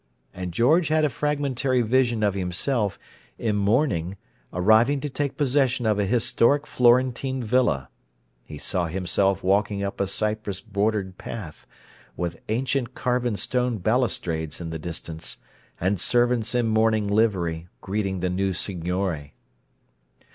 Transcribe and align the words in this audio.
And 0.33 0.51
George 0.51 0.87
had 0.87 1.05
a 1.05 1.09
fragmentary 1.09 1.83
vision 1.83 2.23
of 2.23 2.33
himself, 2.33 2.97
in 3.37 3.55
mourning, 3.55 4.17
arriving 4.51 4.99
to 5.01 5.11
take 5.11 5.37
possession 5.37 5.85
of 5.85 5.99
a 5.99 6.07
historic 6.07 6.65
Florentine 6.65 7.43
villa—he 7.43 8.57
saw 8.57 8.87
himself 8.87 9.43
walking 9.43 9.83
up 9.83 9.99
a 10.01 10.07
cypress 10.07 10.59
bordered 10.59 11.19
path, 11.19 11.67
with 12.17 12.41
ancient 12.49 12.95
carven 12.95 13.35
stone 13.35 13.77
balustrades 13.77 14.59
in 14.59 14.71
the 14.71 14.79
distance, 14.79 15.37
and 15.79 15.99
servants 15.99 16.55
in 16.55 16.67
mourning 16.67 17.07
livery 17.07 17.67
greeting 17.79 18.21
the 18.21 18.29
new 18.31 18.53
signore. 18.53 19.33